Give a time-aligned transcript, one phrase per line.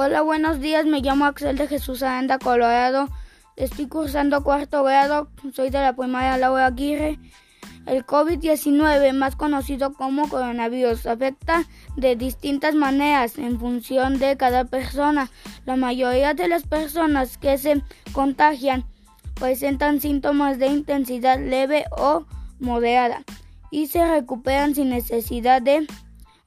[0.00, 0.86] Hola, buenos días.
[0.86, 3.08] Me llamo Axel de Jesús Aranda, Colorado.
[3.56, 5.28] Estoy cursando cuarto grado.
[5.52, 7.18] Soy de la primaria Laura Aguirre.
[7.84, 11.64] El COVID-19, más conocido como coronavirus, afecta
[11.96, 15.30] de distintas maneras en función de cada persona.
[15.66, 18.84] La mayoría de las personas que se contagian
[19.34, 22.24] presentan síntomas de intensidad leve o
[22.60, 23.24] moderada
[23.72, 25.88] y se recuperan sin necesidad de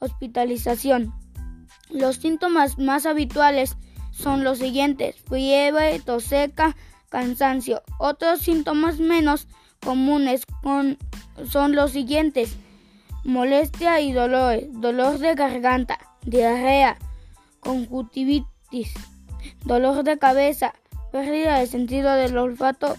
[0.00, 1.17] hospitalización.
[1.90, 3.76] Los síntomas más habituales
[4.10, 6.76] son los siguientes: fiebre, tos seca,
[7.08, 7.82] cansancio.
[7.98, 9.48] Otros síntomas menos
[9.80, 12.56] comunes son los siguientes:
[13.24, 16.98] molestia y dolores, dolor de garganta, diarrea,
[17.60, 18.92] conjuntivitis,
[19.64, 20.74] dolor de cabeza,
[21.10, 22.96] pérdida de sentido del olfato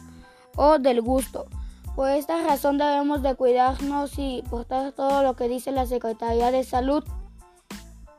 [0.55, 1.47] o del gusto.
[1.95, 6.63] Por esta razón debemos de cuidarnos y portar todo lo que dice la Secretaría de
[6.63, 7.03] Salud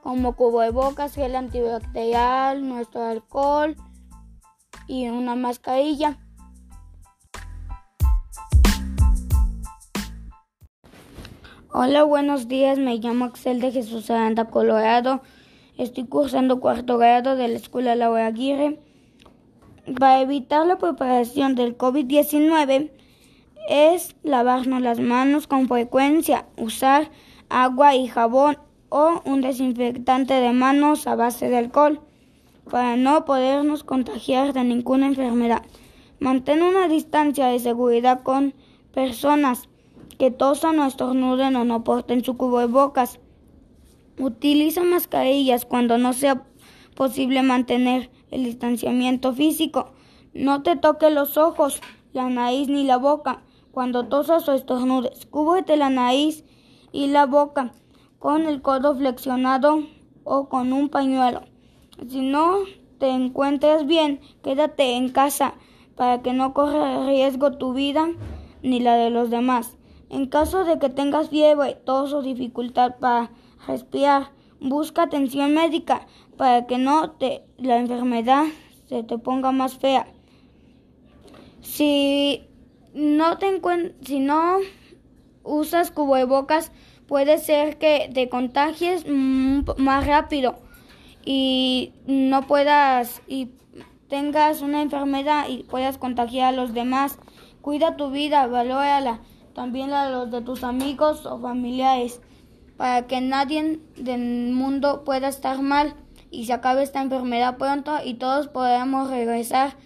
[0.03, 3.77] como cubrebocas, gel antibacterial, nuestro alcohol
[4.87, 6.19] y una mascarilla.
[11.73, 12.79] Hola, buenos días.
[12.79, 15.23] Me llamo Axel de Jesús Aranda, Colorado.
[15.79, 18.81] Estoy cursando cuarto grado de la Escuela Laura Aguirre.
[19.99, 22.91] Para evitar la propagación del COVID-19
[23.69, 27.11] es lavarnos las manos con frecuencia, usar
[27.49, 28.59] agua y jabón
[28.91, 32.01] o un desinfectante de manos a base de alcohol
[32.71, 35.63] para no podernos contagiar de ninguna enfermedad.
[36.19, 38.55] Mantén una distancia de seguridad con
[38.93, 39.69] personas
[40.19, 43.19] que tosan o estornuden o no porten su cubrebocas.
[44.19, 46.45] Utiliza mascarillas cuando no sea
[46.95, 49.93] posible mantener el distanciamiento físico.
[50.35, 51.81] No te toque los ojos,
[52.13, 55.27] la nariz ni la boca cuando tosas o estornudes.
[55.27, 56.45] Cúbrete la nariz
[56.93, 57.73] y la boca
[58.21, 59.83] con el codo flexionado
[60.25, 61.41] o con un pañuelo.
[62.07, 62.59] Si no
[62.99, 65.55] te encuentras bien, quédate en casa
[65.97, 68.09] para que no corra riesgo tu vida
[68.63, 69.77] ni la de los demás.
[70.11, 73.31] En caso de que tengas fiebre, tos o dificultad para
[73.67, 76.07] respirar, busca atención médica
[76.37, 78.45] para que no te la enfermedad
[78.87, 80.07] se te ponga más fea.
[81.63, 82.47] Si
[82.93, 83.61] no te
[84.03, 84.59] si no
[85.43, 86.71] usas cubrebocas,
[87.11, 90.61] puede ser que te contagies más rápido
[91.25, 93.49] y no puedas y
[94.09, 97.19] tengas una enfermedad y puedas contagiar a los demás.
[97.63, 99.23] Cuida tu vida, valórala,
[99.57, 102.21] también de los de tus amigos o familiares,
[102.77, 105.97] para que nadie del mundo pueda estar mal
[106.31, 109.77] y se acabe esta enfermedad pronto y todos podamos regresar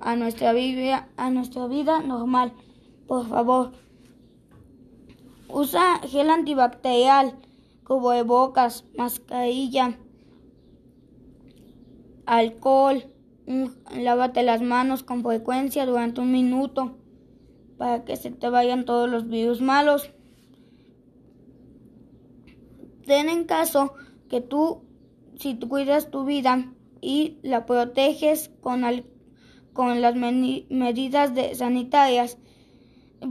[0.00, 2.52] a nuestra vida, a nuestra vida normal.
[3.06, 3.87] Por favor.
[5.50, 7.34] Usa gel antibacterial,
[7.84, 9.98] cubo de bocas, mascarilla,
[12.26, 13.04] alcohol.
[13.96, 16.98] lávate las manos con frecuencia durante un minuto
[17.78, 20.10] para que se te vayan todos los virus malos.
[23.06, 23.94] Ten en caso
[24.28, 24.82] que tú,
[25.38, 26.70] si tú cuidas tu vida
[27.00, 28.82] y la proteges con,
[29.72, 32.36] con las medidas sanitarias,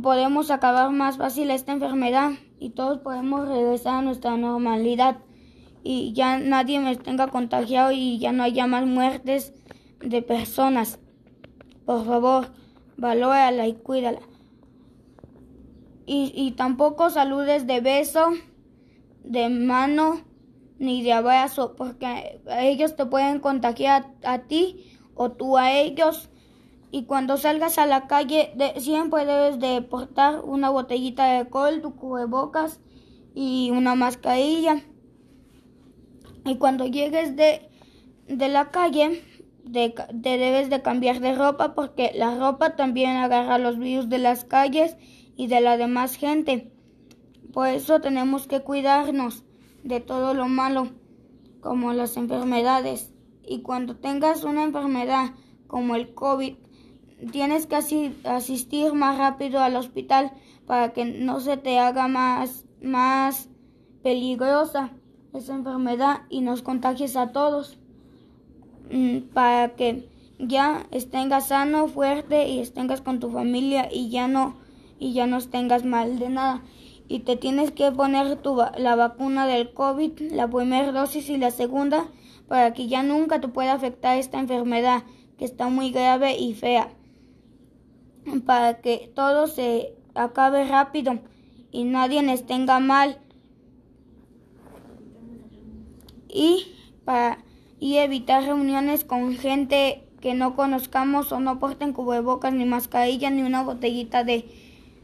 [0.02, 5.18] podemos acabar más fácil esta enfermedad y todos podemos regresar a nuestra normalidad
[5.84, 9.54] y ya nadie me tenga contagiado y ya no haya más muertes
[10.02, 11.00] de personas.
[11.86, 12.52] Por favor,
[12.98, 14.20] valórala y cuídala.
[16.06, 18.32] Y, y tampoco saludes de beso,
[19.24, 20.22] de mano
[20.80, 26.30] ni de abrazo, porque ellos te pueden contagiar a ti o tú a ellos
[26.92, 31.96] y cuando salgas a la calle siempre debes de portar una botellita de alcohol, tu
[31.96, 32.80] cubrebocas
[33.36, 34.82] y una mascarilla.
[36.46, 37.70] Y cuando llegues de,
[38.28, 39.22] de la calle
[39.72, 44.46] te debes de cambiar de ropa porque la ropa también agarra los virus de las
[44.46, 44.96] calles
[45.36, 46.72] y de la demás gente.
[47.52, 49.44] Por eso tenemos que cuidarnos
[49.84, 50.90] de todo lo malo,
[51.60, 53.12] como las enfermedades.
[53.46, 55.32] Y cuando tengas una enfermedad
[55.68, 56.56] como el COVID,
[57.32, 57.76] tienes que
[58.26, 60.32] asistir más rápido al hospital
[60.66, 63.50] para que no se te haga más, más
[64.04, 64.92] peligrosa
[65.34, 67.78] esa enfermedad y nos contagies a todos
[68.92, 70.10] mm, para que
[70.40, 74.56] ya estés sano, fuerte y estés con tu familia y ya no
[75.00, 76.64] y ya no tengas mal de nada.
[77.08, 81.52] Y te tienes que poner tu, la vacuna del COVID, la primera dosis y la
[81.52, 82.08] segunda,
[82.48, 85.04] para que ya nunca te pueda afectar esta enfermedad
[85.38, 86.97] que está muy grave y fea
[88.46, 91.20] para que todo se acabe rápido
[91.72, 93.20] y nadie les tenga mal.
[96.30, 96.68] Y
[97.06, 97.40] para
[97.80, 103.44] y evitar reuniones con gente que no conozcamos o no porten cubrebocas ni mascarilla ni
[103.44, 104.50] una botellita de,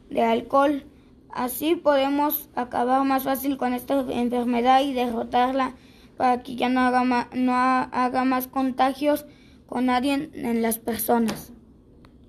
[0.10, 0.86] de alcohol.
[1.32, 5.76] Así podemos acabar más fácil con esta enfermedad y derrotarla
[6.18, 9.26] para que ya no haga más, no haga más contagios
[9.68, 11.54] con nadie en las personas.